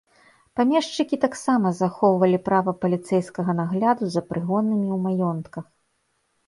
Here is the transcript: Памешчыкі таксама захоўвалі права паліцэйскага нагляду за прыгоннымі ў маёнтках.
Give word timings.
Памешчыкі 0.59 1.19
таксама 1.25 1.71
захоўвалі 1.81 2.39
права 2.47 2.73
паліцэйскага 2.87 3.51
нагляду 3.61 4.03
за 4.17 4.21
прыгоннымі 4.33 4.85
ў 4.99 5.03
маёнтках. 5.07 5.65